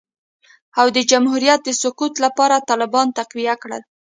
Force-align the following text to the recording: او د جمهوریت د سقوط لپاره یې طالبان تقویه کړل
او 0.79 0.87
د 0.95 0.97
جمهوریت 1.11 1.59
د 1.65 1.69
سقوط 1.81 2.13
لپاره 2.25 2.55
یې 2.59 2.65
طالبان 2.69 3.07
تقویه 3.17 3.55
کړل 3.63 3.81